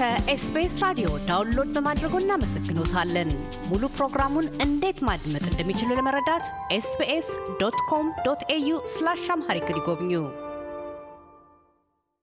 ከ 0.00 0.30
SBS 0.30 0.74
radio 0.82 1.08
download 1.26 1.70
በማድረጎ 1.74 2.14
እናመሰግኖታለን። 2.20 3.30
ሙሉ 3.70 3.82
ፕሮግራሙን 3.96 4.46
እንዴት 4.64 4.98
ማድመጥ 5.08 5.42
እንደሚችሉ 5.48 5.88
ለመረዳት 5.98 6.44
SBS 6.76 7.28
dot 7.60 7.76
com 7.90 8.06
dot 8.26 8.42
au 8.54 8.70
slash 8.92 9.24
Amharic 9.34 9.66
ይጎብኙ። 9.72 10.12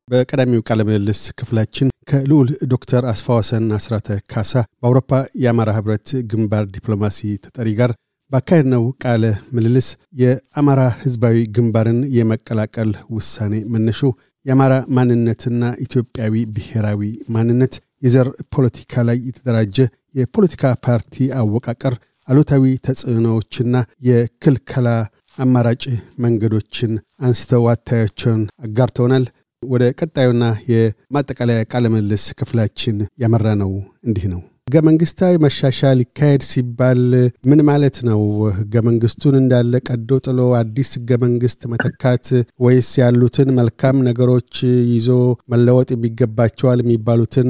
በቀዳሚው 0.08 0.64
ቃለ 0.70 0.82
ምልልስ 0.88 1.22
ክፍላችን 1.40 1.92
ከልዑል 2.12 2.50
ዶክተር 2.74 3.06
አስፋወሰን 3.14 3.68
አስራተ 3.78 4.18
ካሳ 4.34 4.54
በአውሮፓ 4.80 5.12
የአማራ 5.44 5.76
ህብረት 5.78 6.10
ግንባር 6.32 6.66
ዲፕሎማሲ 6.76 7.22
ተጠሪ 7.46 7.70
ጋር 7.82 7.94
ባካሄድነው 8.32 8.86
ቃለ 9.04 9.24
ምልልስ 9.56 9.90
የአማራ 10.22 10.82
ህዝባዊ 11.04 11.38
ግንባርን 11.58 12.00
የመቀላቀል 12.18 12.94
ውሳኔ 13.18 13.54
መነሾ 13.76 14.02
የአማራ 14.48 14.74
ማንነትና 14.90 15.64
ኢትዮጵያዊ 15.86 16.34
ብሔራዊ 16.56 17.02
ማንነት፣ 17.30 17.74
የዘር 18.04 18.28
ፖለቲካ 18.56 19.04
ላይ 19.08 19.18
የተደራጀ 19.28 19.78
የፖለቲካ 20.16 20.74
ፓርቲ 20.86 21.26
አወቃቀር፣ 21.40 21.96
አሉታዊ 22.28 22.64
ተጽዕኖዎችና 22.88 23.76
የክልከላ 24.08 24.88
አማራጭ 25.38 25.84
መንገዶችን 26.20 26.94
አንስተው 27.22 27.66
አታያቸውን 27.74 28.44
አጋርተውናል። 28.66 29.26
ወደ 29.64 29.84
ቀጣዩና 30.00 30.44
የማጠቃለያ 30.72 31.60
ቃለ 31.72 31.86
ክፍላችን 32.40 32.98
ያመራ 33.20 33.48
ነው 33.56 33.72
እንዲህ 34.04 34.26
ነው። 34.34 34.42
ህገ 34.68 34.78
መንግስታዊ 34.88 35.34
መሻሻል 35.44 36.00
ይካሄድ 36.04 36.42
ሲባል 36.48 37.02
ምን 37.50 37.60
ማለት 37.70 37.98
ነው? 38.08 38.22
ህገ 38.58 38.74
መንግስቱን 38.88 39.36
እንዳለ 39.40 39.80
ቀዶ 39.88 40.10
ጥሎ 40.26 40.40
አዲስ 40.60 40.90
ህገ 40.98 41.10
መንግስት 41.22 41.62
መተካት 41.72 42.26
ወይስ 42.66 42.90
ያሉትን 43.02 43.50
መልካም 43.60 44.04
ነገሮች 44.08 44.52
ይዞ 44.94 45.08
መለወጥ 45.54 45.90
የሚገባቸዋል 45.96 46.82
የሚባሉትን 46.84 47.50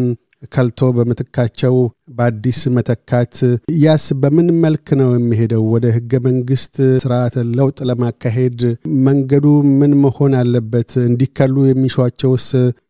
ከልቶ 0.51 0.79
በምትካቸው 0.95 1.75
በአዲስ 2.17 2.59
መተካት? 2.75 3.35
ያስ 3.83 4.05
በምን 4.21 4.49
መልክ 4.63 4.87
ነው 4.99 5.09
የሚሄደው? 5.15 5.63
ወደ 5.73 5.85
ህገ 5.95 6.11
መንግስት 6.27 6.75
ስርዓተ 7.03 7.35
ለውጥ 7.57 7.77
ለማካሄድ 7.89 8.59
መንገዱ 9.07 9.45
ምን 9.79 9.93
መሆን 10.03 10.35
አለበት? 10.41 10.91
እንዲከሉ 11.07 11.55
የሚሿቸውስ 11.67 12.47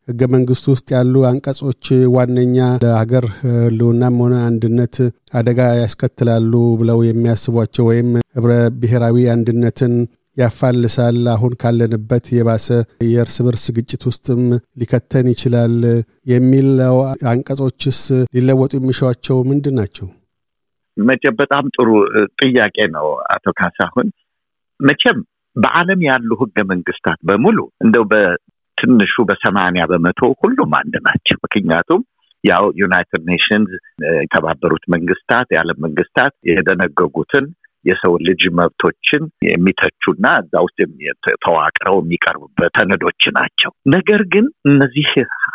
ህገ 0.09 0.21
መንግስቱ 0.33 0.65
ውስጥ 0.73 0.87
ያሉ 0.95 1.15
አንቀጾች 1.29 1.85
ዋነኛ 2.13 2.57
ለሀገር 2.83 3.25
ህልውናም 3.39 4.19
ሆነ 4.23 4.35
አንድነት 4.49 4.95
አደጋ 5.33 5.59
ያስከትላሉ 5.81 6.51
ብለው 6.81 6.99
የሚያስቧቸው 7.07 7.85
ወይም 7.89 8.09
ህብረ 8.37 8.53
ብሔራዊ 8.79 9.25
አንድነትን 9.33 9.93
ያፋልሳል፣ 10.37 11.19
አሁን 11.33 11.53
ካለንበት 11.61 12.25
የባሰ 12.35 12.67
የእርስ 13.07 13.37
በርስ 13.45 13.65
ግጭት 13.77 14.03
ውስጥም 14.09 14.41
ሊከተን 14.81 15.27
ይችላል 15.33 15.75
የሚለው 16.31 16.97
አንቀጾችስ 17.31 18.01
ሊለወጡ 18.35 18.73
የሚሿቸው 18.77 19.37
ምንድን 19.49 19.77
ናቸው? 19.79 20.07
መቼም 20.97 21.35
በጣም 21.41 21.65
ጥሩ 21.75 21.89
ጥያቄ 22.41 22.77
ነው 22.95 23.07
አቶ 23.33 23.47
ካሳሁን። 23.59 24.07
መቼም 24.79 25.17
በዓለም 25.55 26.01
ያሉ 26.07 26.29
ህገ 26.41 26.57
መንግስታት 26.71 27.19
በሙሉ 27.27 27.57
እንደው 27.83 28.03
ትንሹ 28.77 29.23
በሰማንያ 29.29 29.83
በመቶ 29.91 30.19
ሁሉም 30.41 30.71
አንድ 30.79 30.95
ናቸው። 31.07 31.37
ምክንያቱም 31.45 32.01
ያው 32.43 32.65
ዩናይትድ 32.81 33.23
ኔሽንስ 33.29 33.71
የተባበሩት 34.17 34.83
መንግስታት 34.95 35.47
የዓለም 35.53 35.79
መንግስታት 35.85 36.33
የደነገጉትን 36.49 37.45
የሰው 37.87 38.13
ልጅ 38.27 38.41
መብቶችን 38.59 39.23
የሚተቹና 39.47 40.25
እዛ 40.41 40.63
ውስጥ 40.65 40.79
ተዋቅረው 41.43 41.97
የሚቀርቡበት 42.01 42.73
ሰነዶች 42.79 43.23
ናቸው። 43.37 43.71
ነገር 43.95 44.23
ግን 44.33 44.47
እነዚህ 44.69 45.09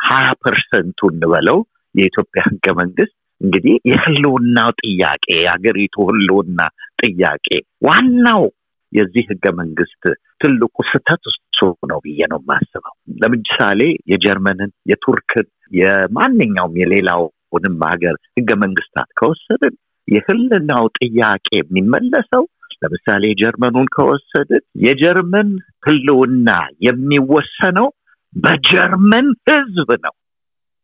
ሀያ 0.06 0.28
percent 0.44 0.96
ኡ 0.96 1.10
እንበለው 1.12 1.60
የኢትዮጵያ 1.94 2.42
ህገ 2.48 2.66
መንግስት 2.80 3.14
እንግዲህ 3.40 3.76
የህልውናው 3.90 4.70
ጥያቄ 4.82 5.24
የሀገሪቱ 5.38 6.04
ህልውና 6.10 6.60
ጥያቄ 7.02 7.48
ዋናው 7.86 8.44
የዚህ 8.92 9.24
ህገ 9.30 9.46
መንግስት 9.60 10.02
ትልቁ 10.40 10.76
ስህተት 10.88 11.22
እሱ 11.30 11.60
ነው 11.90 11.98
ብዬ 12.04 12.20
ነው 12.32 12.38
የማስበው። 12.42 12.94
ለምሳሌ 13.22 13.80
የጀርመንን፣ 14.12 14.70
የቱርክን፣ 14.90 15.46
የማንኛውም 15.80 16.74
የሌላውንም 16.80 17.78
ሀገር 17.90 18.16
ህገ 18.38 18.50
መንግስታት 18.64 19.08
ከወሰድን 19.18 19.74
የህልናው 20.08 20.84
ጥያቄ 20.98 21.48
የሚመለሰው 21.58 22.44
ለምሳሌ 22.82 23.22
የጀርመኑን 23.30 23.88
ከወሰድን 23.94 24.62
የጀርመን 24.84 25.50
ህልውና 25.86 26.48
የሚወሰነው 26.86 27.88
በጀርመን 28.36 29.26
ህዝብ 29.48 29.90
ነው 30.04 30.14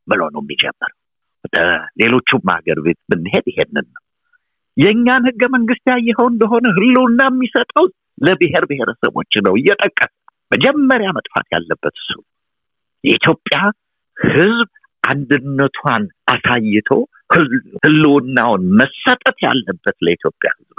ብሎ 0.09 0.21
ነው 0.35 0.41
የሚጀምረው። 0.43 0.97
ወደ 1.45 1.57
ሌሎቹም 2.01 2.47
ሀገር 2.55 2.79
ቤት 2.87 2.99
ብንሄድ 3.11 3.47
ይሄንን 3.53 3.87
ነው። 3.89 4.03
የእኛን 4.77 5.23
ህገ 5.29 5.43
መንግስት 5.55 5.85
ያየኸው 5.93 6.27
እንደሆነ 6.33 6.67
ህልውና 6.77 7.21
የሚሰጠው 7.29 7.87
ለብሔር 8.19 8.65
ብሔረሰቦች 8.71 9.33
ነው 9.47 9.55
እየጠቀሰ 9.61 10.13
መጀመሪያ 10.53 11.09
መጥፋት 11.17 11.47
ያለበት 11.55 11.95
እሱ 12.01 12.13
የኢትዮጵያ 13.05 13.59
ህዝብ 14.17 14.69
አንድነቷን 15.03 16.05
አሳይቶ 16.33 16.91
ህልውናውን 17.83 18.63
መሰጠት 18.81 19.39
ያለበት 19.47 19.97
ለኢትዮጵያ 20.07 20.51
ህዝብ 20.57 20.75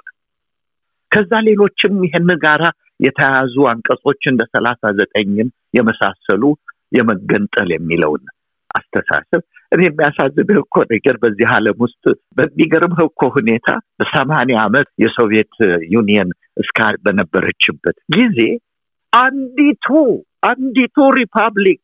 ከዛ 1.12 1.32
ሌሎችም 1.48 1.96
ይህን 2.06 2.30
ጋራ 2.44 2.64
የተያያዙ 3.06 3.56
አንቀጾች 3.72 4.22
እንደ 4.32 4.42
ሰላሳ 4.56 4.92
ዘጠኝን 4.98 5.48
የመሳሰሉ 5.78 6.44
የመገንጠል 6.98 7.70
የሚለውን 7.74 8.24
አስተሳሰብ 8.70 9.42
እኔ 9.72 9.82
የሚያሳዝንህ 9.86 10.58
እኮ 10.62 10.76
ነገር 10.92 11.16
በዚህ 11.24 11.48
ዓለም 11.56 11.78
ውስጥ 11.86 12.04
በሚገርምህ 12.38 13.02
እኮ 13.06 13.24
ሁኔታ 13.36 13.68
በሰማንያ 14.00 14.58
ዓመት 14.68 14.88
የሶቪየት 15.04 15.56
ዩኒየን 15.96 16.30
እስካ 16.64 16.80
በነበረችበት 17.06 17.98
ጊዜ 18.18 18.40
አንዲቱ 19.14 19.88
አንዲቱ 20.50 20.98
republic 21.20 21.84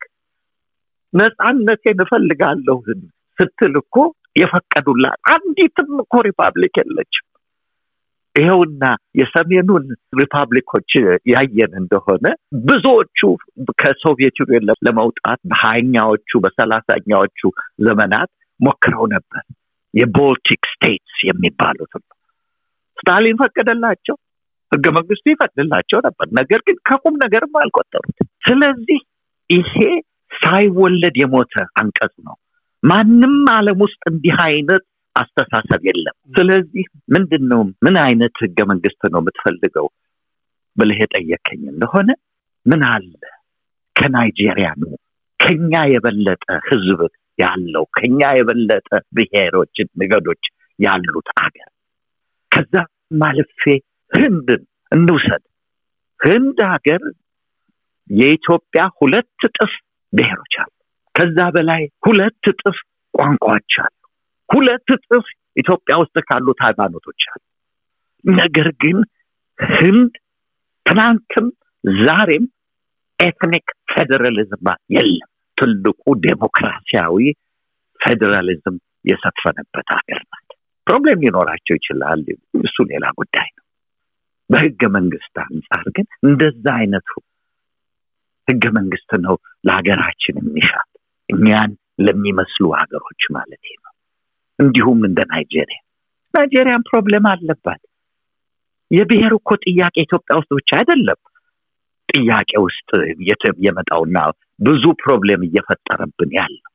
ነፃነቴን 1.14 2.00
እፈልጋለሁ 2.06 2.78
ስትል 3.38 3.74
እኮ 3.84 3.96
የፈቀዱላት 4.36 5.20
አንዲትም 5.34 5.92
እኮ 6.04 6.16
republic 6.28 6.76
የለችም። 6.82 7.26
ይኸውና 8.36 8.84
የሰሜኑን 9.20 9.84
ሪፐብሊኮች 10.20 10.92
ያየን 11.34 11.74
እንደሆነ 11.82 12.26
ብዙዎቹ 12.66 13.20
ከ 13.82 13.96
Soviet 13.96 14.40
Union 14.42 14.66
ለመውጣት 14.88 15.40
በሀያኛዎቹ 15.52 16.40
በሰላሳኛዎቹ 16.44 17.40
ዘመናት 17.88 18.30
ሞክረው 18.60 19.06
ነበር። 19.16 19.44
የቦልቲክ 19.94 20.64
ስቴትስ 20.72 21.18
የሚባሉት 21.28 21.94
ስታሊን 22.98 23.40
ፈቀደላቸው፣ 23.42 24.16
ህገ 24.72 24.86
መንግስቱ 24.96 25.26
ይፈቅድላቸው 25.32 26.00
ነበር። 26.06 26.28
ነገር 26.40 26.60
ግን 26.68 26.78
ከቁም 26.88 27.16
ነገርም 27.24 27.54
አልቆጠሩት። 27.62 28.18
ስለዚህ 28.48 29.00
ይሄ 29.50 29.74
ሳይወለድ 30.32 31.16
የሞተ 31.22 31.54
አንቀጽ 31.82 32.14
ነው። 32.28 32.36
ማንም 32.86 33.36
ዓለም 33.54 33.80
ውስጥ 33.86 34.02
እንዲህ 34.12 34.36
አይነት 34.46 34.84
አስተሳሰብ 35.16 35.82
የለም። 35.88 36.16
ስለዚህ 36.34 36.86
ምንድን 37.14 37.44
ነው 37.52 37.62
ምን 37.86 37.96
አይነት 38.06 38.34
ህገ 38.44 38.58
መንግስት 38.72 39.02
ነው 39.14 39.20
የምትፈልገው 39.22 39.88
ብለህ 40.78 41.00
የጠየከኝ 41.04 41.62
እንደሆነ 41.74 42.10
ምን 42.66 42.82
አለ 42.90 43.12
ከናይጄሪያ 43.96 44.70
ነው 44.82 44.92
ከኛ 45.40 45.74
የበለጠ 45.92 46.46
ህዝብ 46.68 47.00
ያለው 47.40 47.86
ከኛ 47.98 48.22
የበለጠ 48.38 48.88
ብሔሮችን 49.16 49.88
ንገዶች 50.02 50.44
ያሉት 50.80 51.30
አገር 51.44 51.70
ከዛ 52.52 52.74
ማለፌ 53.22 53.62
ህንድን 54.12 54.62
እንውሰድ። 54.92 55.44
ህንድ 56.20 56.58
ሀገር 56.72 57.02
የኢትዮጵያ 58.10 58.82
ሁለት 59.00 59.44
እጥፍ 59.48 59.74
ብሔሮች 60.14 60.54
አሉ። 60.64 60.72
ከዛ 61.16 61.40
በላይ 61.56 61.84
ሁለት 62.06 62.46
እጥፍ 62.52 62.78
ቋንቋዎች 63.14 63.74
አሉ። 63.84 63.94
ሁለት 64.50 64.88
እጥፍ 64.96 65.26
ኢትዮጵያ 65.56 65.96
ውስጥ 66.02 66.16
ካሉት 66.30 66.60
ሃይማኖቶች 66.66 67.22
አሉ። 67.32 67.42
ነገር 68.26 68.68
ግን 68.84 68.98
ህንድ 69.60 70.14
ትናንትም 70.86 71.46
ዛሬም 72.02 72.46
ethnic 73.20 73.68
federalism 73.92 74.66
የለም። 74.96 75.30
ትልቁ 75.58 76.04
ዴሞክራሲያዊ 76.26 77.18
ፌዴራሊዝም 78.00 78.78
የሰፈነበት 79.10 79.88
ሀገር 79.96 80.22
ናት። 80.24 80.50
problem 80.88 81.22
ሊኖራቸው 81.26 81.76
ይችላል። 81.80 82.24
እሱ 82.62 82.78
ሌላ 82.92 83.06
ጉዳይ 83.20 83.48
ነው። 83.56 83.64
በህገ 84.50 84.82
መንግስት 84.96 85.36
አንጻር 85.44 85.86
ግን 85.96 86.08
እንደዛ 86.24 86.66
አይነቱ 86.80 87.10
ህገ 88.48 88.64
መንግስት 88.78 89.12
ነው 89.24 89.36
ለሀገራችን 89.68 90.36
የሚሻል 90.42 90.90
እኛን 91.30 91.72
ለሚመስሉ 92.06 92.66
ሀገሮች 92.80 93.24
ማለት 93.36 93.64
ነው። 93.76 93.92
እንዲሁም 94.60 95.00
እንደ 95.08 95.20
ናይጄሪያ 95.32 95.80
ናይጄሪያን 96.34 96.86
problem 96.90 97.26
አለባት። 97.32 97.82
የብሔር 98.92 99.34
እኮ 99.38 99.50
ጥያቄ 99.66 99.96
ኢትዮጵያ 100.04 100.34
ውስጥ 100.40 100.52
ብቻ 100.58 100.72
አይደለም 100.80 101.20
ጥያቄ 102.10 102.52
ውስጥ 102.66 102.90
የመጣውና 103.66 104.18
ብዙ 104.60 104.84
problem 105.02 105.42
እየፈጠረብን 105.48 106.32
ያለው 106.38 106.72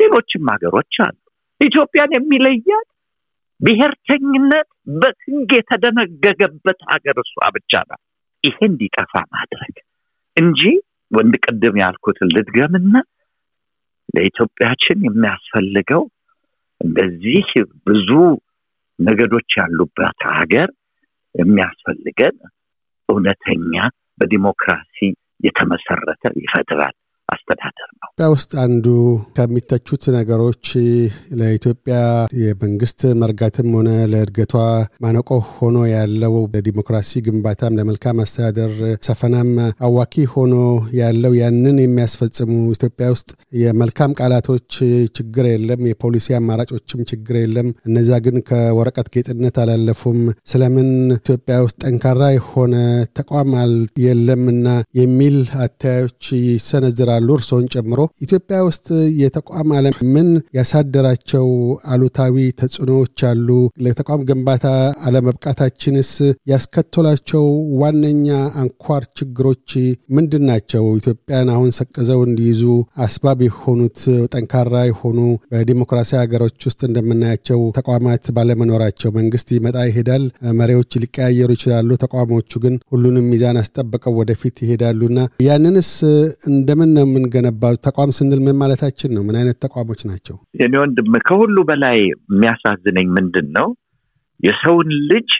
ሌሎችም 0.00 0.48
ሀገሮች 0.52 0.94
አሉ። 1.04 1.16
ኢትዮጵያን 1.60 2.14
የሚለያት 2.16 2.88
ብሔርተኝነት 3.60 4.68
በሕግ 5.00 5.50
የተደነገገበት 5.56 6.80
ሀገር 6.90 7.16
እሷ 7.24 7.34
ብቻ 7.56 7.72
ናት። 7.88 8.02
ይሄ 8.44 8.58
እንዲጠፋ 8.68 9.12
ማድረግ 9.34 9.74
እንጂ 10.36 10.60
ወንድ 11.10 11.34
ቅድም 11.44 11.76
ያልኩትን 11.82 12.28
ልድገምና 12.34 12.94
ለኢትዮጵያችን 14.14 14.98
የሚያስፈልገው 15.06 16.02
እንደዚህ 16.80 17.48
ብዙ 17.88 18.10
ነገዶች 18.98 19.50
ያሉበት 19.60 20.20
ሀገር 20.38 20.68
የሚያስፈልገን 21.34 22.36
እውነተኛ 23.08 23.74
በዲሞክራሲ 24.18 24.98
የተመሰረተ 25.44 26.22
ይፈድራል 26.42 26.94
አስተዳደር 27.52 27.88
ነው። 27.92 28.06
ኢትዮጵያ 28.10 28.26
ውስጥ 28.32 28.52
አንዱ 28.62 28.86
ከሚተቹት 29.36 30.02
ነገሮች 30.16 30.64
ለኢትዮጵያ 31.40 31.96
የመንግስት 32.40 33.00
መርጋትም 33.20 33.68
ሆነ 33.76 33.90
ለእድገቷ 34.12 34.54
ማነቆ 35.04 35.28
ሆኖ 35.52 35.76
ያለው 35.92 36.34
ለዲሞክራሲ 36.54 37.20
ግንባታም 37.26 37.76
ለመልካም 37.78 38.20
አስተዳደር 38.24 38.72
ሰፈናም 39.08 39.50
አዋኪ 39.86 40.24
ሆኖ 40.34 40.54
ያለው 41.00 41.34
ያንን 41.40 41.78
የሚያስፈጽሙ 41.82 42.48
ኢትዮጵያ 42.76 43.08
ውስጥ 43.14 43.30
የመልካም 43.60 44.16
ቃላቶች 44.20 44.68
ችግር 45.18 45.46
የለም፣ 45.50 45.82
የፖሊሲ 45.90 46.28
አማራጮችም 46.38 47.02
ችግር 47.10 47.36
የለም። 47.40 47.70
እነዛ 47.88 48.20
ግን 48.26 48.38
ከወረቀት 48.50 49.10
ጌጥነት 49.14 49.56
አላለፉም። 49.62 50.20
ስለምን 50.50 50.88
ኢትዮጵያ 51.18 51.56
ውስጥ 51.64 51.78
ጠንካራ 51.84 52.22
የሆነ 52.32 52.74
ተቋም 53.18 53.52
የለምና 54.04 54.66
የሚል 55.00 55.36
አተያዮች 55.64 56.24
ይሰነዝራሉ። 56.46 57.26
እርስዎን 57.40 57.66
ጨምሮ 57.74 57.98
ኢትዮጵያ 58.24 58.58
ውስጥ 58.66 58.86
የተቋም 59.20 59.70
አለም 59.76 59.94
ምን 60.14 60.28
ያሳደራቸው 60.58 61.46
አሉታዊ 61.92 62.26
ተጽዕኖዎች 62.60 62.98
አሉ? 63.30 63.48
ለተቋም 63.84 64.24
ግንባታ 64.28 64.66
አለመብቃታችንስ 65.06 66.10
ያስከተላቸው 66.52 67.44
ዋነኛ 67.80 68.28
አንኳር 68.60 69.02
ችግሮች 69.18 69.68
ምንድን 70.16 70.44
ናቸው? 70.50 70.84
ኢትዮጵያን 71.00 71.50
አሁን 71.54 71.70
ሰቅዘው 71.78 72.20
እንዲይዙ 72.26 72.62
አስባብ 73.04 73.40
የሆኑት 73.46 74.00
ጠንካራ 74.34 74.74
የሆኑ 74.88 75.18
በዲሞክራሲ 75.52 76.10
ሀገሮች 76.20 76.58
ውስጥ 76.68 76.80
እንደምናያቸው 76.88 77.60
ተቋማት 77.78 78.24
ባለመኖራቸው 78.36 79.10
መንግስት 79.18 79.48
ይመጣ 79.56 79.76
ይሄዳል፣ 79.88 80.24
መሪዎች 80.60 80.92
ሊቀያየሩ 81.02 81.50
ይችላሉ። 81.56 81.90
ተቋሞቹ 82.04 82.52
ግን 82.64 82.74
ሁሉንም 82.92 83.28
ሚዛን 83.32 83.60
አስጠብቀው 83.60 84.14
ወደፊት 84.20 84.56
ይሄዳሉና 84.64 85.18
ያንንስ 85.46 85.92
እንደምን 86.50 86.90
ነው 86.96 87.06
የምንገነባው? 87.32 87.74
ተቋም 87.86 88.10
ስንል 88.16 88.40
ምን 88.44 88.56
ማለታችን 88.60 89.10
ነው? 89.16 89.22
ምን 89.26 89.36
አይነት 89.40 89.56
ተቋሞች 89.64 90.00
ናቸው? 90.10 90.36
የኔ 90.60 90.74
ወንድም 90.82 91.14
ከሁሉ 91.26 91.56
በላይ 91.68 91.98
የሚያሳዝነኝ 92.04 93.06
ምንድን 93.16 93.48
ነው 93.56 93.68
የሰውን 94.40 94.90
ልጅ 95.10 95.30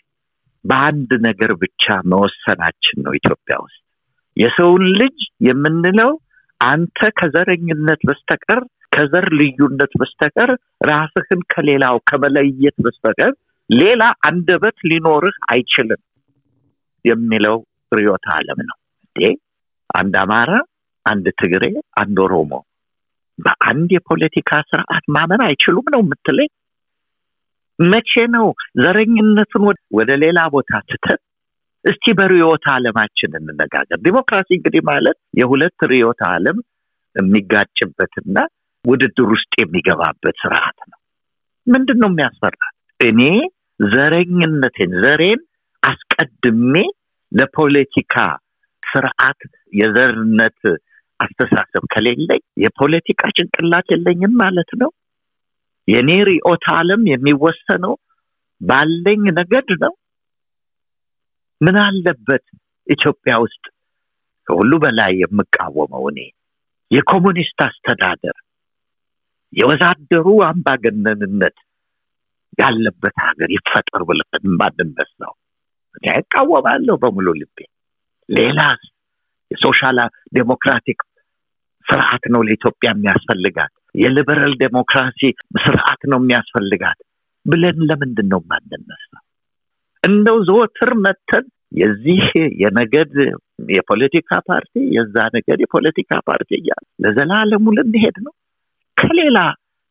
በአንድ 0.65 1.11
ነገር 1.27 1.51
ብቻ 1.63 1.85
መወሰናችን 2.13 2.99
ነው። 3.05 3.13
ኢትዮጵያ 3.21 3.55
ውስጥ 3.65 3.79
የሰውን 4.37 4.85
ልጅ 5.01 5.17
የምንለው 5.47 6.11
አንተ 6.61 6.99
ከዘረኝነት 7.19 8.01
በስተቀር 8.09 8.61
ከዘር 8.93 9.27
ልዩነት 9.41 9.93
በስተቀር 10.01 10.51
ራስህን 10.87 11.41
ከሌላው 11.53 11.97
ከመለየት 12.09 12.77
በስተቀር 12.87 13.33
ሌላ 13.71 14.03
አንደበት 14.29 14.77
ሊኖርህ 14.91 15.37
አይችልም 15.53 16.01
የሚለው 17.05 17.57
ርዕዮተ 17.93 18.27
ዓለም 18.37 18.61
ነው። 18.69 18.77
አንድ 19.91 20.15
አማራ፣ 20.23 20.51
አንድ 21.07 21.27
ትግሬ፣ 21.41 21.65
አንድ 22.03 22.17
ኦሮሞ 22.25 22.53
በአንድ 23.39 23.91
የፖለቲካ 23.97 24.51
ስርዓት 24.71 25.05
ማመን 25.17 25.43
አይችሉም 25.47 25.87
ነው 25.95 26.01
የምትለኝ? 26.03 26.51
መቼ 27.79 28.13
ነው 28.35 28.47
ዘረኝነትን 28.83 29.63
ወደ 29.99 30.11
ሌላ 30.23 30.39
ቦታ 30.55 30.81
ትተን 30.89 31.21
እስቲ 31.85 32.13
በርዕዮተ 32.19 32.65
ዓለማችን 32.75 33.37
እንነጋገር። 33.41 33.99
ዲሞክራሲ 34.07 34.49
እንግዲህ 34.57 34.83
ማለት 34.91 35.19
የሁለት 35.41 35.79
ርዕዮተ 35.93 36.21
ዓለም 36.31 36.59
የሚጋጭበትና 37.17 38.37
ውድድር 38.85 39.29
ውስጥ 39.35 39.53
የሚገባበት 39.63 40.37
ስርዓት 40.43 40.79
ነው። 40.91 40.99
ምንድን 41.67 41.99
ነው 42.03 42.11
የሚያስፈራ? 42.13 42.59
እኔ 43.01 43.21
ዘረኝነቴን 43.81 44.93
ዘሬን 45.03 45.41
አስቀድሜ 45.83 46.75
ለፖለቲካ 47.33 48.15
ስርዓት 48.83 49.41
የዘርነት 49.73 50.61
አስተሳሰብ 51.21 51.85
ከሌለኝ 51.93 52.43
የፖለቲካ 52.63 53.23
ጭንቅላት 53.37 53.87
የለኝም 53.93 54.35
ማለት 54.43 54.71
ነው። 54.83 54.91
የኔ 55.89 56.11
ርዕዮተ 56.29 56.65
ዓለም 56.77 57.03
የሚወሰነው 57.11 57.95
ባለኝ 58.61 59.23
ነገድ 59.39 59.71
ነው። 59.85 59.93
ምን 61.61 61.77
አለበት 61.85 62.45
ኢትዮጵያ 62.87 63.33
ውስጥ 63.45 63.65
ከሁሉ 64.47 64.73
በላይ 64.83 65.13
የምቃወመው 65.21 66.05
እኔ 66.11 66.21
የኮሙኒስት 66.91 67.59
አስተዳደር 67.67 68.37
የወዛደሩ 69.53 70.27
አምባገነንነት 70.49 71.57
ያለበት 72.59 73.17
ሀገር 73.25 73.51
ይፈጠር 73.57 74.03
ብለን 74.09 74.29
ማንነሳው 74.61 75.35
እኔ 75.95 76.07
እቃወማለሁ 76.21 76.95
በሙሉ 77.03 77.29
ልቤ። 77.41 77.59
ሌላ 78.29 78.61
የ 79.51 79.63
social 79.63 79.99
democratic 80.37 80.99
ስርዓት 81.91 82.25
ነው 82.33 82.41
ለኢትዮጵያ 82.43 82.89
የሚያስፈልጋት፣ 82.93 83.73
የ 83.95 84.08
liberal 84.08 84.53
democracy 84.63 85.21
ስርዓት 85.65 86.03
ነው 86.13 86.19
የሚያስፈልጋት 86.23 86.99
ብለን 87.47 87.79
ለምንድን 87.89 88.29
ነው 88.33 88.41
ማንነሳው? 88.51 89.23
እንደው 90.03 90.37
ዘወትር 90.49 90.91
መጥተን 91.05 91.47
የዚህ 91.73 92.23
የነገድ 92.63 93.13
የፖለቲካ 93.71 94.31
ፓርቲ 94.49 94.75
የዛ 94.97 95.17
ነገድ 95.37 95.59
የፖለቲካ 95.61 96.21
ፓርቲ 96.29 96.51
እያለ 96.59 96.85
ለዘላለሙ 97.05 97.65
ልንሄድ 97.77 98.17
ነው? 98.27 98.33
ከሌላ 98.97 99.39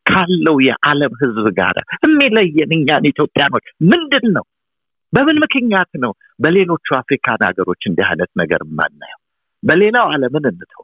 ካለው 0.06 0.56
የዓለም 0.66 1.12
ህዝብ 1.22 1.46
ጋር 1.58 1.76
የሚለየን 2.04 2.70
እኛን 2.76 3.04
ኢትዮጵያኖች 3.12 3.66
ምንድን 3.90 4.26
ነው? 4.36 4.44
በምን 5.12 5.36
ምክንያት 5.44 5.92
ነው 6.04 6.12
በሌሎቹ 6.42 6.86
African 6.98 7.40
ሀገሮች 7.48 7.82
እንዲህ 7.88 8.06
አይነት 8.10 8.30
ነገር 8.36 8.60
የማናየው? 8.66 9.20
በሌላው 9.62 10.06
ዓለምን 10.12 10.44
እንተው። 10.50 10.82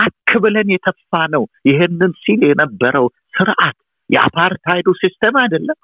አክ 0.00 0.30
ብለን 0.42 0.68
የተፋ 0.74 1.22
ነው 1.34 1.42
ይህንን 1.68 2.12
ሲል 2.22 2.40
የነበረው 2.48 3.06
ስርዓት 3.34 3.76
የአፓርታይዱ 4.10 4.88
system 5.00 5.34
አይደለም። 5.42 5.78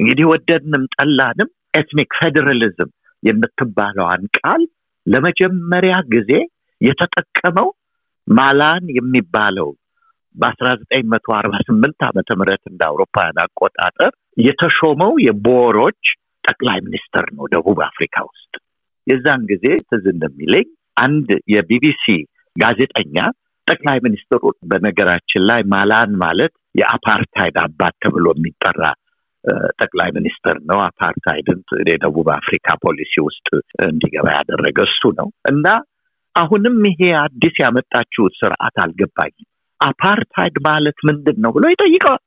እንግዲህ 0.00 0.24
ወደድንም 0.32 0.84
ጠላንም 0.96 1.48
ethnic 1.74 2.10
federalism 2.20 2.90
የምትባለዋን 3.22 4.22
ቃል 4.38 4.62
ለመጀመሪያ 5.06 5.94
ጊዜ 6.14 6.32
የተጠቀመው 6.80 7.68
ማላን 8.28 8.84
የሚባለው 8.96 9.68
በአስራ 10.34 10.68
ዘጠኝ 10.80 11.04
መቶ 11.12 11.26
አርባ 11.36 11.54
ስምንት 11.68 12.00
ዓመተ 12.08 12.30
ምህረት 12.38 12.64
እንደ 12.70 12.82
አውሮፓውያን 12.88 13.38
አቆጣጠር 13.44 14.12
የተሾመው 14.46 15.12
የቦሮች 15.26 16.02
ጠቅላይ 16.44 16.78
ሚኒስትር 16.86 17.24
ነው 17.36 17.44
ደቡብ 17.54 17.78
አፍሪካ 17.86 18.16
ውስጥ። 18.28 18.52
የዛን 19.06 19.42
ጊዜ 19.50 19.66
ትዝ 19.88 20.04
እንደሚለኝ 20.12 20.66
አንድ 20.96 21.28
የቢቢሲ 21.54 22.04
ጋዜጠኛ 22.58 23.16
ጠቅላይ 23.66 23.98
ሚኒስትሩ 24.04 24.40
በነገራችን 24.70 25.42
ላይ 25.50 25.60
ማላን 25.72 26.12
ማለት 26.22 26.52
የአፓርታይድ 26.80 27.56
አባት 27.64 27.94
ተብሎ 28.04 28.26
የሚጠራ 28.36 28.82
ጠቅላይ 29.80 30.10
ሚኒስትር 30.16 30.56
ነው። 30.70 30.78
አፓርታይድን 30.86 31.60
የደቡብ 31.90 32.28
አፍሪካ 32.36 32.76
ፖሊሲ 32.84 33.14
ውስጥ 33.26 33.48
እንዲገባ 33.86 34.26
ያደረገ 34.38 34.78
እሱ 34.88 35.10
ነው 35.18 35.28
እና 35.50 35.66
አሁንም 36.34 36.76
ይሄ 36.90 37.02
አዲስ 37.22 37.54
ያመጣችሁት 37.62 38.34
ስርዓት 38.40 38.76
አልገባኝም። 38.84 39.48
አፓርታይድ 39.80 40.56
ማለት 40.68 40.98
ምንድን 41.08 41.36
ነው 41.44 41.50
ብሎ 41.56 41.64
ይጠይቀዋል። 41.72 42.22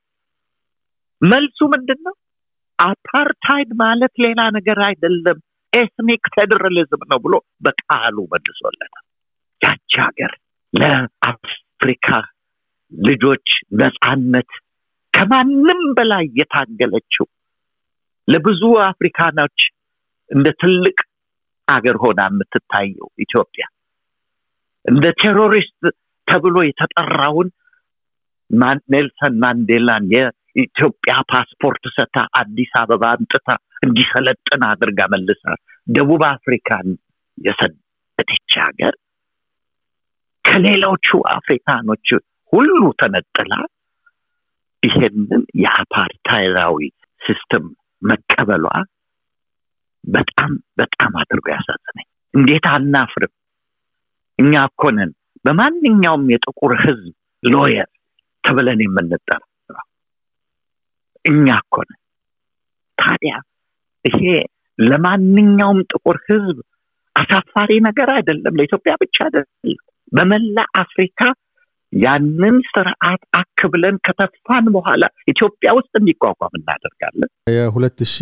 መልሱ 1.21 1.59
ምንድን 1.73 2.00
ነው? 2.07 2.15
አፓርታይድ 2.79 3.71
ማለት 3.81 4.13
ሌላ 4.25 4.41
ነገር 4.57 4.79
አይደለም፣ 4.88 5.39
ethnic 5.74 6.24
federalism 6.36 7.03
ነው 7.11 7.19
ብሎ 7.25 7.33
በቃሉ 7.65 8.17
መልሶለታል። 8.31 9.05
ያቺ 9.62 9.94
ሀገር 10.03 10.32
ለአፍሪካ 10.74 12.08
ልጆች 12.91 13.48
ነፃነት 13.82 14.51
ከማንም 15.13 15.82
በላይ 15.98 16.25
የታገለችው 16.39 17.25
ለብዙ 18.27 18.62
አፍሪካኖች 18.89 19.60
እንደ 20.30 20.48
ትልቅ 20.62 20.98
አገር 21.68 21.96
ሆና 22.03 22.22
የምትታየው 22.30 23.10
ኢትዮጵያ። 23.25 23.63
እንደ 24.86 25.06
terrorist 25.22 25.81
ተብሎ 26.27 26.58
የተጠራውን 26.65 27.50
ኔልሰን 28.89 29.34
ማንዴላን 29.44 30.06
የኢትዮጵያ 30.13 31.13
ፓስፖርት 31.32 31.84
ሰታ 31.98 32.18
አዲስ 32.39 32.72
አበባ 32.82 33.03
አምጥታ 33.15 33.50
እንዲሰለጥን 33.86 34.63
አድርጋ 34.70 35.01
መልሳ 35.13 35.44
ደቡብ 35.88 36.24
አፍሪካን 36.32 36.88
የሰደደች 37.38 38.51
ሀገር 38.63 38.96
ከሌሎቹ 40.45 41.07
አፍሪካኖች 41.33 42.07
ሁሉ 42.53 42.69
ተነጥላ 43.00 43.53
ይሄንን 44.83 45.43
የአፓርታይዳዊ 45.63 46.77
system 47.22 47.65
መቀበሏ 48.01 48.65
በጣም 50.03 50.51
በጣም 50.79 51.12
አድርጎ 51.21 51.45
ያሳዝነኝ። 51.53 52.07
እንዴት 52.33 52.65
አናፍርም? 52.71 53.33
እኛ 54.39 54.53
እኮ 54.69 54.83
ነን 54.98 55.12
በማንኛውም 55.45 56.25
የጥቁር 56.33 56.74
ህዝብ 56.83 57.13
lawyer 57.43 57.89
ተብለን 58.43 58.79
የምንጠራው 58.83 59.48
እኛ 61.25 61.48
እኮ 61.63 61.75
ታዲያ 62.98 63.33
ይሄ 64.05 64.21
ለማንኛውም 64.79 65.79
ጥቁር 65.91 66.17
ህዝብ 66.27 66.57
አሳፋሪ 67.15 67.71
ነገር 67.88 68.10
አይደለም። 68.15 68.55
ለኢትዮጵያ 68.60 68.93
ብቻ 69.01 69.17
አይደለም። 69.27 69.79
በመላ 70.12 70.60
አፍሪካ 70.77 71.20
ያንን 71.93 72.57
ስርዓት 72.69 73.21
አክብለን 73.39 73.95
ከተፋን 74.05 74.65
በኋላ 74.75 75.03
ኢትዮጵያ 75.27 75.69
ውስጥ 75.77 75.91
እንዲቋቋም 76.00 76.53
እናደርጋለን። 76.60 77.29
የሁለት 77.55 78.00
ሺ 78.05 78.17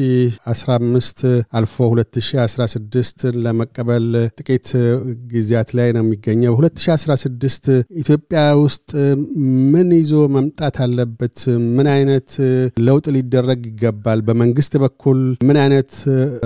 አልፎ 1.53 1.75
ሁለት 1.91 2.15
ሺ 2.19 2.39
አስራ 2.45 2.61
ስድስትን 2.73 3.35
ለመቀበል 3.45 4.05
ጥቂት 4.39 4.67
ጊዜያት 5.33 5.69
ላይ 5.79 5.89
ነው 5.95 6.03
የሚገኘው። 6.03 6.55
ሁለት 6.59 6.77
ሺ 6.83 6.91
አስራ 6.95 7.11
ስድስት 7.23 7.65
ኢትዮጵያ 8.01 8.41
ውስጥ 8.63 8.89
ምን 9.73 9.89
ይዞ 9.99 10.13
መምጣት 10.35 10.77
አለበት? 10.85 11.37
ምን 11.77 11.89
አይነት 11.95 12.29
ለውጥ 12.87 13.05
ሊደረግ 13.15 13.61
ይገባል? 13.71 14.19
በመንግስት 14.27 14.73
በኩል 14.83 15.19
ምን 15.47 15.59
አይነት 15.63 15.91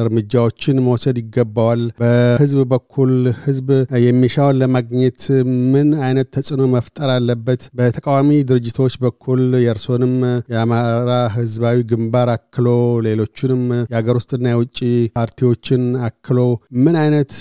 እርምጃዎችን 0.03 0.83
መውሰድ 0.87 1.17
ይገባዋል? 1.23 1.83
በህዝብ 2.01 2.59
በኩል 2.73 3.13
ህዝብ 3.45 3.67
የሚሻውን 4.07 4.59
ለማግኘት 4.61 5.21
ምን 5.73 5.89
አይነት 6.05 6.27
ተጽዕኖ 6.35 6.63
መፍጠር 6.75 7.09
አለበት? 7.15 7.61
በተቃዋሚ 7.77 8.29
ድርጅቶች 8.49 8.93
በኩል 9.03 9.41
የእርሶንም 9.63 10.13
የአማራ 10.53 11.09
ህዝባዊ 11.35 11.77
ግንባር 11.91 12.29
አክሎ 12.35 12.67
ሌሎቹንም 13.07 13.63
የሀገር 13.85 14.15
ውስጥና 14.19 14.45
የውጭ 14.53 14.79
ፓርቲዎችን 15.17 15.83
አክሎ 16.07 16.39
ምን 16.83 16.97
አይነት 17.03 17.33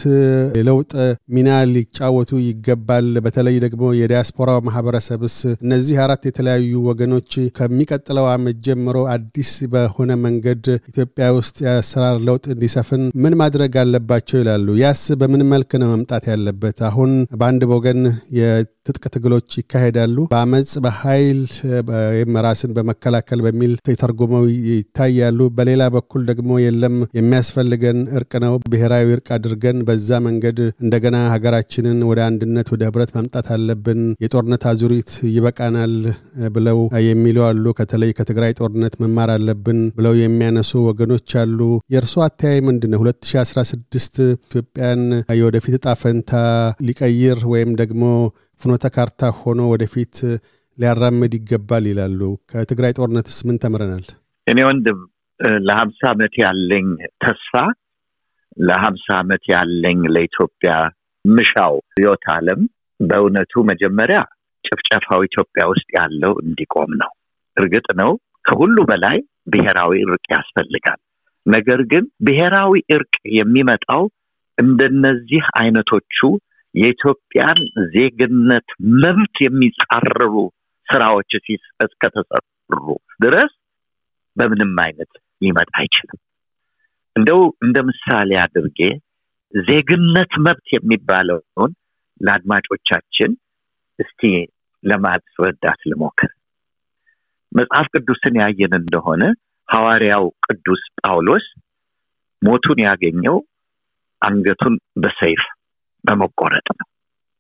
የለውጥ 0.58 0.92
ሚና 1.34 1.48
ሊጫወቱ 1.72 2.32
ይገባል? 2.46 2.90
በተለይ 3.24 3.56
ደግሞ 3.64 3.92
የዲያስፖራው 4.00 4.60
ማህበረሰብስ 4.68 5.36
እነዚህ 5.64 5.96
አራት 6.04 6.22
የተለያዩ 6.28 6.72
ወገኖች 6.88 7.30
ከሚቀጥለው 7.58 8.26
ዓመት 8.32 8.56
ጀምሮ 8.66 8.98
አዲስ 9.14 9.52
በሆነ 9.72 10.12
መንገድ 10.24 10.64
ኢትዮጵያ 10.92 11.26
ውስጥ 11.38 11.56
የአሰራር 11.66 12.16
ለውጥ 12.26 12.44
እንዲሰፍን 12.54 13.04
ምን 13.22 13.34
ማድረግ 13.42 13.72
አለባቸው 13.82 14.38
ይላሉ? 14.42 14.68
ያስ 14.82 15.02
በምን 15.20 15.42
መልክ 15.52 15.70
ነው 15.80 15.88
መምጣት 15.92 16.24
ያለበት? 16.32 16.78
አሁን 16.88 17.10
በአንድ 17.38 17.62
ወገን 17.72 18.00
የትጥቅ 18.38 19.04
ትግሎች 19.14 19.50
ይካሄዳሉ። 19.62 20.16
በአመፅ 20.33 20.73
በኃይል 20.85 21.40
ወይም 21.90 22.38
ራስን 22.47 22.73
በመከላከል 22.76 23.40
በሚል 23.47 23.73
ተተርጉመው 23.88 24.45
ይታያሉ። 24.71 25.21
በሌላ 25.57 25.83
በኩል 25.95 26.23
ደግሞ 26.31 26.50
የለም 26.62 26.97
የሚያስፈልገን 27.19 27.99
እርቅ 28.19 28.33
ነው፣ 28.45 28.54
ብሔራዊ 28.73 29.07
እርቅ 29.14 29.28
አድርገን 29.37 29.78
በዛ 29.88 30.21
መንገድ 30.26 30.59
እንደገና 30.85 31.16
ሀገራችንን 31.33 31.99
ወደ 32.11 32.21
አንድነት 32.28 32.69
ወደ 32.75 32.83
ህብረት 32.88 33.12
ማምጣት 33.16 33.49
አለብን፣ 33.54 34.00
የጦርነት 34.25 34.64
አዙሪት 34.71 35.11
ይበቃናል 35.35 35.95
ብለው 36.54 36.78
የሚሉ 37.07 37.38
አሉ። 37.49 37.64
ከተለይ 37.78 38.12
ከትግራይ 38.19 38.52
ጦርነት 38.59 38.95
መማር 39.02 39.31
አለብን 39.35 39.81
ብለው 39.97 40.14
የሚያነሱ 40.21 40.73
ወገኖች 40.88 41.31
አሉ። 41.42 41.59
የእርሶ 41.95 42.14
አተያይ 42.26 42.59
ምንድን 42.66 42.92
ነው? 42.92 43.00
2016 43.02 44.16
ኢትዮጵያን 44.45 45.02
የወደፊት 45.38 45.75
እጣ 45.78 45.88
ፈንታ 46.02 46.33
ሊቀይር 46.87 47.38
ወይም 47.52 47.71
ደግሞ 47.81 48.04
ፍኖተ 48.62 48.87
ካርታ 48.95 49.21
ሆኖ 49.38 49.61
ወደፊት 49.71 50.16
ሊያራምድ 50.78 51.33
ይገባል 51.38 51.85
ይላሉ። 51.90 52.21
ከትግራይ 52.50 52.92
ጦርነትስ 52.99 53.38
ምን 53.47 53.57
ተምረናል? 53.62 54.04
እኔ 54.47 54.59
ወንድም 54.69 54.99
ለሀምሳ 55.66 56.00
ዓመት 56.12 56.35
ያለኝ 56.42 56.87
ተስፋ 57.23 57.52
ለሀምሳ 58.61 59.07
ዓመት 59.21 59.45
ያለኝ 59.54 60.00
ለኢትዮጵያ 60.14 60.73
ምሻው 61.25 61.75
ርዕዮተ 61.95 62.25
ዓለም 62.35 62.61
በእውነቱ 63.00 63.62
መጀመሪያ 63.71 64.19
ጭፍጨፋው 64.64 65.21
ኢትዮጵያ 65.28 65.62
ውስጥ 65.73 65.88
ያለው 65.99 66.35
እንዲቆም 66.45 66.90
ነው። 67.02 67.11
እርግጥ 67.57 67.87
ነው 68.00 68.11
ከሁሉ 68.45 68.76
በላይ 68.90 69.19
ብሔራዊ 69.52 69.92
እርቅ 70.07 70.26
ያስፈልጋል። 70.35 71.00
ነገር 71.47 71.81
ግን 71.92 72.04
ብሔራዊ 72.26 72.73
እርቅ 72.97 73.14
የሚመጣው 73.38 74.02
እንደነዚህ 74.59 75.45
አይነቶቹ 75.61 76.19
የኢትዮጵያን 76.74 77.58
ዜግነት 77.94 78.68
መብት 79.02 79.36
የሚጻረሩ 79.44 80.34
ስራዎች 80.88 81.32
እስከተሰሩ 81.84 82.84
ድረስ 83.24 83.52
በምንም 84.36 84.74
አይነት 84.84 85.10
ሊመጣ 85.42 85.70
አይችልም። 85.80 86.20
እንደው 87.16 87.40
እንደ 87.64 87.78
ምሳሌ 87.88 88.30
አድርጌ 88.44 88.78
ዜግነት 89.54 90.32
መብት 90.46 90.66
የሚባለውን 90.74 91.72
ለአድማጮቻችን 92.20 93.30
እስቲ 93.98 94.22
ለማስረዳት 94.84 95.80
ልሞክር። 95.90 96.30
መጽሐፍ 97.52 97.86
ቅዱስን 97.94 98.34
ያየን 98.40 98.74
እንደሆነ 98.78 99.22
ሐዋርያው 99.68 100.24
ቅዱስ 100.46 100.82
ጳውሎስ 101.00 101.44
ሞቱን 102.42 102.78
ያገኘው 102.86 103.36
አንገቱን 104.22 104.74
በሰይፍ 105.02 105.42
በመቆረጥ 106.04 106.66
ነው። 106.73 106.88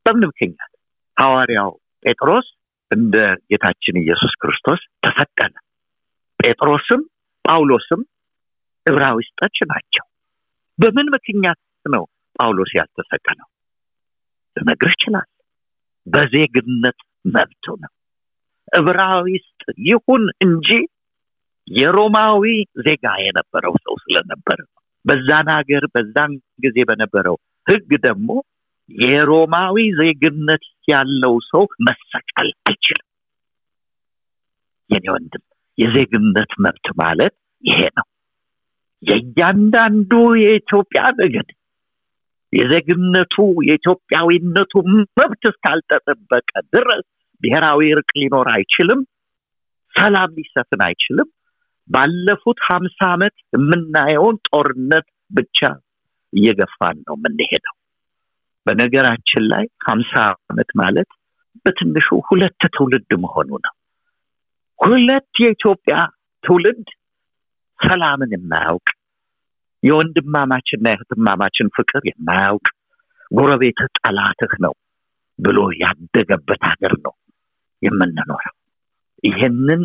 በምን 0.06 0.24
ምክንያት? 0.30 0.72
ሐዋርያው 1.16 1.70
ጴጥሮስ 2.04 2.46
እንደ 2.90 3.16
ጌታችን 3.50 3.96
ኢየሱስ 4.02 4.32
ክርስቶስ 4.40 4.80
ተሰቀለ። 5.04 5.54
ጴጥሮስም 6.40 7.02
ጳውሎስም 7.44 8.00
ዕብራውስጦች 8.86 9.56
ናቸው። 9.70 10.04
በምን 10.78 11.08
ምክንያት 11.14 11.60
ነው 11.86 12.04
ጳውሎስ 12.36 12.70
ያልተሰቀለው? 12.78 13.48
ልነግርህ 14.56 14.94
ይችላል። 14.96 15.28
በዜግነት 16.06 16.98
መብቱ 17.26 17.64
ነው። 17.82 17.92
ዕብራዊስጥ 18.72 19.60
ይሁን 19.86 20.24
እንጂ 20.44 20.68
የሮማዊ 21.68 22.44
ዜጋ 22.84 23.04
የነበረው 23.24 23.74
ሰው 23.84 23.94
ስለነበረ 24.04 24.58
በዛን 25.04 25.48
ሀገር 25.54 25.84
በዛን 25.94 26.32
ጊዜ 26.58 26.78
በነበረው 26.88 27.36
ሕግ 27.66 27.90
ደግሞ 28.04 28.28
የሮማዊ 28.92 29.76
ዜግነት 29.98 30.64
ያለው 30.88 31.34
ሰው 31.48 31.64
መሰቀል 31.86 32.48
አይችልም። 32.66 33.08
የኔ 34.90 35.04
ወንድም 35.14 35.44
የዜግነት 35.78 36.52
መብት 36.64 36.86
ማለት 37.02 37.34
ይሄ 37.64 37.80
ነው። 37.98 38.06
የእያንዳንዱ 39.02 40.12
የኢትዮጵያ 40.42 41.02
ነገድ 41.20 41.48
የዜግነቱ 42.52 43.36
የኢትዮጵያዊነቱ 43.68 44.72
መብት 45.18 45.42
እስካልተጠበቀ 45.50 46.50
ድረስ 46.74 47.04
ብሔራዊ 47.42 47.80
እርቅ 47.94 48.10
ሊኖር 48.20 48.48
አይችልም። 48.54 49.00
ሰላም 49.94 50.30
ሊሰፍን 50.38 50.82
አይችልም። 50.86 51.28
ባለፉት 51.90 52.58
ሀምሳ 52.68 52.98
ዓመት 53.14 53.34
የምናየውን 53.54 54.36
ጦርነት 54.48 55.06
ብቻ 55.30 55.58
እየገፋን 56.32 56.96
ነው 57.06 57.14
የምንሄደው። 57.18 57.74
በነገራችን 58.66 59.44
ላይ 59.52 59.64
ሀምሳ 59.86 60.12
ዓመት 60.44 60.70
ማለት 60.80 61.08
በትንሹ 61.64 62.08
ሁለት 62.28 62.62
ትውልድ 62.74 63.10
መሆኑ 63.24 63.50
ነው። 63.64 63.74
ሁለት 64.78 65.30
የኢትዮጵያ 65.42 65.96
ትውልድ 66.44 66.86
ሰላምን 67.80 68.30
የማያውቅ 68.34 68.88
የወንድማማችና 69.82 70.86
የእህትማማችን 70.90 71.72
ፍቅር 71.76 72.02
የማያውቅ 72.10 72.66
ጎረቤትህ 73.30 73.88
ጠላትህ 73.98 74.52
ነው 74.64 74.74
ብሎ 75.38 75.58
ያደገበት 75.82 76.62
ሀገር 76.70 76.94
ነው 77.04 77.14
የምንኖረው። 77.82 78.54
ይሄንን 79.24 79.82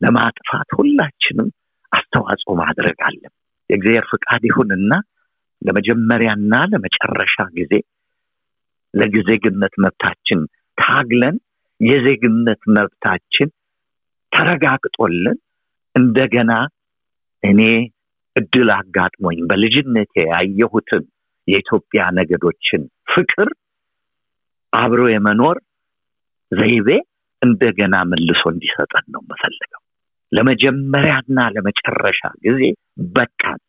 ለማጥፋት 0.00 0.68
ሁላችንም 0.78 1.48
አስተዋጽኦ 1.92 2.54
ማድረግ 2.62 2.98
አለን። 3.08 3.32
የእግዚአብሔር 3.70 4.06
ፍቃድ 4.10 4.42
ይሁንና 4.48 4.92
ለመጀመሪያና 5.66 6.54
ለመጨረሻ 6.72 7.36
ጊዜ 7.58 7.72
ለዜግነት 8.94 9.74
መብታችን 9.84 10.40
ታግለን 10.78 11.36
የዜግነት 11.80 12.62
መብታችን 12.76 13.48
ተረጋግጦልን 14.32 15.38
እንደገና 15.94 16.52
እኔ 17.42 17.60
እድል 18.36 18.68
አጋጥሞኝ 18.76 19.38
በልጅነቴ 19.50 20.14
ያየሁትን 20.32 21.04
የኢትዮጵያ 21.48 22.02
ነገዶችን 22.18 22.82
ፍቅር 23.12 23.48
አብሮ 24.72 25.02
የመኖር 25.10 25.56
ዘይቤ 26.52 26.88
እንደገና 27.42 27.94
መልሶ 28.10 28.42
እንዲሰጠን 28.52 29.04
ነው 29.14 29.20
የምፈልገው። 29.24 29.82
ለመጀመሪያና 30.32 31.38
ለመጨረሻ 31.54 32.20
ጊዜ 32.44 32.62
በቃን። 33.16 33.60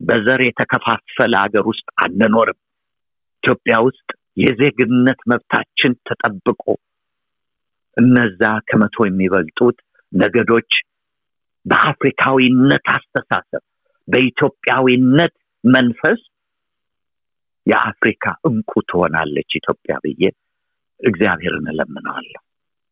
በዘር 0.00 0.40
የተከፋፈለ 0.44 1.32
ሀገር 1.42 1.64
ውስጥ 1.70 1.86
አንኖርም። 2.04 2.58
ኢትዮጵያ 3.42 3.74
ውስጥ 3.86 4.08
የዜግነት 4.36 5.20
መብታችን 5.30 5.92
ተጠብቆ 6.06 6.64
እነዛ 7.96 8.40
ከመቶ 8.68 8.96
የሚበልጡት 9.06 9.78
ነገዶች 10.12 10.72
በአፍሪካዊነት 11.66 12.86
አስተሳሰብ 12.96 13.62
በኢትዮጵያዊነት 14.08 15.34
መንፈስ 15.64 16.20
የአፍሪካ 17.66 18.24
እንቁ 18.48 18.72
ትሆናለች 18.90 19.50
ኢትዮጵያ 19.60 19.94
ብዬ 20.04 20.24
እግዚአብሔርን 21.00 21.66
እለምነዋለሁ። 21.72 22.42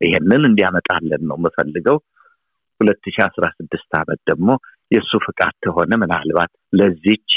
ይሄንን 0.01 0.43
እንዲያመጣለን 0.49 1.23
ነው 1.29 1.37
የምፈልገው። 1.39 1.99
ሁለት 2.81 3.05
ሺህ 3.07 3.23
አስራ 3.27 3.45
ስድስት 3.59 3.93
ዓመት 4.01 4.21
ደግሞ 4.31 4.49
የእሱ 4.91 5.13
ፍቃድ 5.27 5.55
ከሆነ 5.63 5.93
ምናልባት 6.03 6.51
ለዚች 6.73 7.31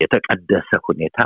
የተቀደሰ 0.00 0.70
ሁኔታ 0.86 1.18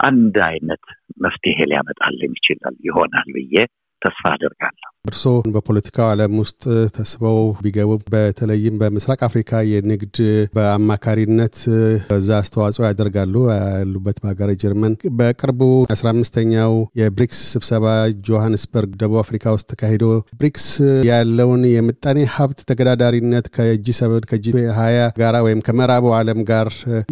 አንድ 0.00 0.36
አይነት 0.48 0.84
መፍትሄ 1.24 1.58
ሊያመጣልን 1.70 2.32
ይችላል 2.38 2.76
ይሆናል 2.88 3.28
ብዬ 3.36 3.54
ተስፋ 4.02 4.22
አደርጋለሁ። 4.32 4.90
እርስዎ 5.04 5.32
በፖለቲካው 5.54 6.06
ዓለም 6.10 6.34
ውስጥ 6.40 6.62
ተስበው 6.94 7.34
ቢገቡ 7.64 7.90
በተለይም 8.12 8.76
በምስራቅ 8.80 9.18
አፍሪካ 9.26 9.50
የንግድ 9.70 10.16
በአማካሪነት 10.54 11.56
በዛ 12.10 12.28
አስተዋጽኦ 12.38 12.82
ያደርጋሉ 12.86 13.34
ያሉበት 13.50 14.18
በሀገር 14.22 14.50
ጀርመን። 14.62 14.94
በቅርቡ 15.18 15.60
አስራ 15.94 16.06
አምስተኛው 16.14 16.72
የብሪክስ 17.00 17.40
ስብሰባ 17.50 17.84
ጆሃንስበርግ 18.28 18.94
ደቡብ 19.02 19.18
አፍሪካ 19.24 19.54
ውስጥ 19.56 19.68
ተካሂዶ 19.72 20.06
ብሪክስ 20.40 20.68
ያለውን 21.10 21.62
የምጣኔ 21.72 22.24
ሀብት 22.36 22.62
ተገዳዳሪነት 22.70 23.48
ከጂ 23.56 23.96
ሰበን 24.00 24.26
ከጂ 24.32 24.48
ሀያ 24.78 24.98
ጋራ 25.20 25.36
ወይም 25.46 25.62
ከምዕራቡ 25.68 26.14
ዓለም 26.20 26.42
ጋር 26.50 26.70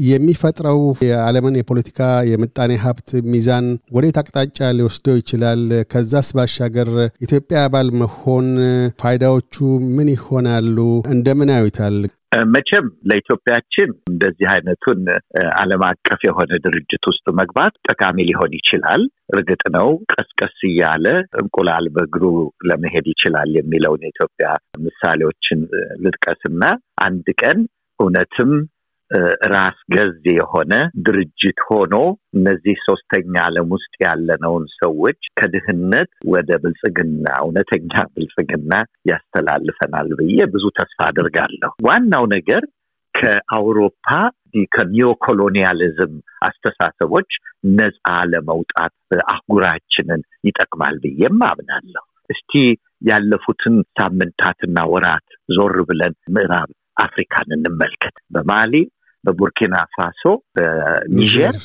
የሚፈጥረው 0.08 0.80
የዓለምን 1.08 1.60
የፖለቲካ 1.60 2.00
የምጣኔ 2.32 2.72
ሀብት 2.84 3.08
ሚዛን 3.32 3.68
ወዴት 3.96 4.16
አቅጣጫ 4.22 4.58
ሊወስደው 4.78 5.16
ይችላል? 5.20 5.62
ከዛስ 5.92 6.28
ባሻገር 6.36 6.88
ኢትዮጵያ 7.24 7.58
አባል 7.82 7.90
መሆን 8.00 8.48
ፋይዳዎቹ 9.00 9.54
ምን 9.94 10.08
ይሆናሉ? 10.12 10.76
እንደምን 11.12 11.50
ያዩታል? 11.52 11.96
መቼም 12.52 12.86
ለኢትዮጵያችን 13.08 13.88
እንደዚህ 14.10 14.46
አይነቱን 14.52 15.00
ዓለም 15.56 15.82
አቀፍ 15.88 16.20
የሆነ 16.26 16.50
ድርጅት 16.66 17.04
ውስጥ 17.10 17.24
መግባት 17.40 17.74
ጠቃሚ 17.88 18.16
ሊሆን 18.28 18.52
ይችላል። 18.58 19.02
እርግጥ 19.34 19.62
ነው 19.76 19.88
ቀስቀስ 20.12 20.56
እያለ 20.70 21.06
እንቁላል 21.42 21.86
በእግሩ 21.96 22.24
ለመሄድ 22.70 23.08
ይችላል 23.12 23.50
የሚለውን 23.58 24.04
የኢትዮጵያ 24.06 24.48
ምሳሌዎችን 24.86 25.62
ልጥቀስና 26.04 26.62
አንድ 27.06 27.28
ቀን 27.42 27.60
እውነትም 28.00 28.52
ራስ 29.52 29.78
ገዝ 29.92 30.12
የሆነ 30.32 30.72
ድርጅት 31.06 31.58
ሆኖ 31.68 31.94
እነዚህ 32.36 32.76
ሶስተኛ 32.86 33.34
ዓለም 33.44 33.68
ውስጥ 33.76 33.92
ያለነውን 34.04 34.64
ሰዎች 34.78 35.18
ከድህነት 35.38 36.10
ወደ 36.32 36.50
ብልጽግና 36.62 37.26
እውነተኛ 37.42 37.92
ብልጽግና 38.14 38.72
ያስተላልፈናል 39.10 40.08
ብዬ 40.20 40.46
ብዙ 40.54 40.64
ተስፋ 40.78 41.00
አድርጋለሁ። 41.08 41.72
ዋናው 41.88 42.26
ነገር 42.34 42.64
ከአውሮፓ 43.14 44.06
ከ 44.72 44.87
neo 44.87 45.08
colonialism 45.24 46.14
አስተሳሰቦች 46.46 47.30
ነፃ 47.76 48.02
ለመውጣት 48.32 48.94
አህጉራችንን 49.26 50.22
ይጠቅማል 50.48 50.96
ብዬም 51.04 51.38
አምናለሁ። 51.48 52.04
እስቲ 52.30 52.52
ያለፉትን 53.08 53.76
ሳምንታትና 53.98 54.78
ወራት 54.92 55.26
ዞር 55.48 55.76
ብለን 55.88 56.14
ምዕራብ 56.34 56.70
አፍሪካን 57.04 57.48
እንመልከት። 57.56 58.16
በማሊ 58.30 58.74
በቡርኪና 59.24 59.74
ፋሶ፣ 59.94 60.22
በኒጀር 60.56 61.56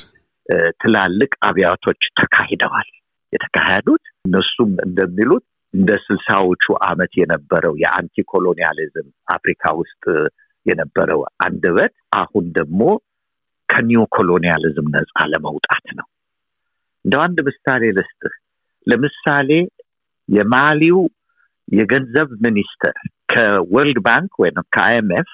ትላልቅ 0.81 1.31
አብዮቶች 1.47 2.01
ተካሂደዋል። 2.19 2.89
የተካሄዱት 3.33 4.05
እነሱም 4.27 4.71
እንደሚሉት 4.85 5.45
እንደ 5.73 5.91
ስልሳዎቹ 6.03 6.65
ዓመት 6.87 7.11
የነበረው 7.21 7.73
የ 7.81 7.95
anti 7.95 8.23
colonialism 8.31 9.07
አፍሪካ 9.33 9.73
ውስጥ 9.79 10.03
የነበረው 10.65 11.21
አንደበት 11.45 11.93
አሁን 12.19 12.45
ደግሞ 12.57 12.81
ከ 13.69 13.82
neo 13.82 14.01
colonialism 14.15 14.87
ነፃ 14.95 15.25
ለመውጣት 15.31 15.85
ነው። 15.99 16.07
እንደው 17.05 17.21
አንድ 17.25 17.37
ምሳሌ 17.47 17.83
ልስጥህ። 17.97 18.33
ለምሳሌ 18.87 19.49
የማሊው 20.29 20.99
የገንዘብ 21.67 22.29
minister 22.45 22.97
ከ 23.31 23.51
World 23.51 23.99
Bank 24.05 24.33
ወይም 24.41 24.57
ከ 24.75 24.97
IMF 24.97 25.29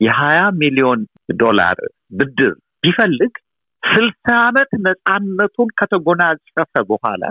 የሀያ 0.00 0.40
ሚሊዮን 0.60 1.00
ዶላር 1.36 1.78
ብድር 2.18 2.52
ቢፈልግ 2.84 3.34
ስልሳ 3.82 4.26
ዓመት 4.44 4.70
ነፃነቱን 4.84 5.68
ከተጎናጸፈ 5.78 6.72
በኋላ 6.90 7.24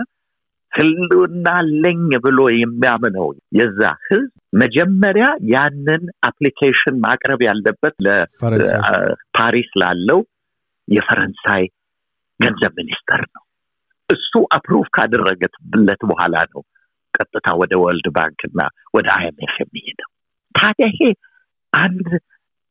ህልውና 0.72 1.46
አለኝ 1.58 2.02
ብሎ 2.24 2.40
የሚያምነው 2.54 3.26
የዛ 3.58 3.80
ህዝብ 4.06 4.30
መጀመሪያ 4.52 5.26
ያንን 5.52 6.02
application 6.22 6.96
ማቅረብ 7.04 7.40
ያለበት 7.46 7.94
ለፓሪስ 8.06 9.70
ላለው 9.82 10.20
የፈረንሳይ 10.88 11.64
ገንዘብ 12.40 12.72
ሚኒስተር 12.80 13.22
ነው። 13.34 13.42
እሱ 14.08 14.32
approve 14.56 14.86
ካደረገለት 14.96 16.02
በኋላ 16.10 16.36
ነው 16.52 16.62
ቀጥታ 17.14 17.48
ወደ 17.60 17.74
World 17.82 18.08
Bank 18.16 18.40
እና 18.48 18.60
ወደ 18.94 19.06
IMF 19.16 19.54
የሚሄደው። 19.62 20.10
ታዲያ 20.54 20.86
ይሄ 20.92 21.02
አንድ 21.72 22.08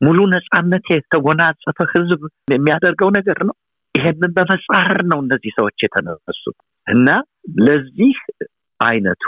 ሙሉ 0.01 0.19
ነፃነት 0.32 0.86
የተጎናጸፈ 0.93 1.77
ህዝብ 1.93 2.21
የሚያደርገው 2.53 3.10
ነገር 3.17 3.39
ነው። 3.49 3.56
ይሄንን 3.95 4.32
በመጻረር 4.38 5.01
ነው 5.12 5.19
እነዚህ 5.23 5.51
ሰዎች 5.58 5.77
የተነሱት 5.86 6.58
እና 6.88 7.10
ለዚህ 7.60 8.15
አይነቱ 8.79 9.25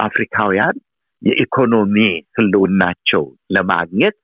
አፍሪካውያን 0.00 0.76
የኢኮኖሚ 1.22 1.96
ህልውናቸው 2.36 3.24
ለማግኘት 3.56 4.16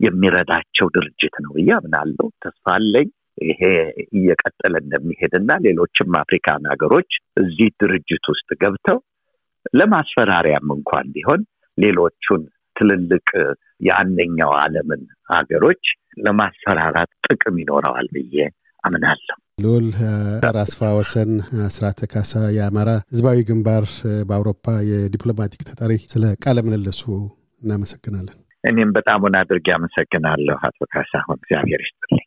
የሚረዳቸው 0.00 0.86
ድርጅት 0.94 1.34
ነው 1.44 1.50
ብዬ 1.56 1.70
አምናለሁ። 1.78 2.26
ተስፋ 2.44 2.64
አለኝ 2.76 3.08
ይሄ 3.44 3.60
እየቀጠለ 4.12 4.74
እንደሚሄድና 4.82 5.50
ሌሎችም 5.66 6.16
አፍሪካን 6.20 6.64
ሀገሮች 6.72 7.10
እዚህ 7.42 7.68
ድርጅት 7.82 8.24
ውስጥ 8.32 8.48
ገብተው 8.62 8.98
ለማስፈራሪያም 9.78 10.68
እንኳን 10.76 11.06
ቢሆን 11.14 11.42
ሌሎቹን 11.78 12.42
ትልልቅ 12.82 13.26
የአንደኛው 13.86 14.50
ዓለምን 14.60 15.02
ሀገሮች 15.32 15.82
ለማስፈራራት 16.18 17.10
ጥቅም 17.26 17.56
ይኖረዋል 17.62 18.08
ብዬ 18.14 18.36
አምናለሁ። 18.84 19.36
ልዑል 19.62 19.86
አስፋ 20.56 20.80
ወሰን 20.98 21.32
አስራተ 21.66 22.08
ካሳ 22.12 22.32
የአማራ 22.56 22.90
ህዝባዊ 23.04 23.38
ግንባር 23.48 23.84
በአውሮፓ 24.28 24.74
የዲፕሎማቲክ 24.90 25.62
ተጠሪ፣ 25.68 25.92
ስለ 26.12 26.24
ቃለ 26.44 26.58
ምልልሱ 26.66 27.02
እናመሰግናለን። 27.62 28.38
እኔም 28.64 28.90
በጣሙን 28.96 29.36
አድርጌ 29.40 29.68
አመሰግናለሁ 29.76 30.56
አቶ 30.68 30.78
ካሳሁን፣ 30.92 31.38
እግዚአብሔር 31.40 31.82
ይስጥልኝ። 31.84 32.26